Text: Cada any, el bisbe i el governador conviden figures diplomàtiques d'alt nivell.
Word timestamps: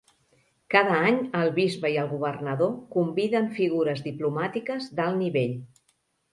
Cada 0.75 0.95
any, 1.09 1.19
el 1.41 1.51
bisbe 1.57 1.91
i 1.97 1.99
el 2.05 2.09
governador 2.15 2.73
conviden 2.97 3.53
figures 3.61 4.05
diplomàtiques 4.09 4.93
d'alt 4.99 5.23
nivell. 5.25 5.59